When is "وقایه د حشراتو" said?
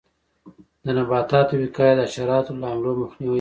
1.61-2.59